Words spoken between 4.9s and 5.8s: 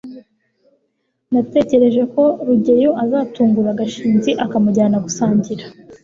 gusangira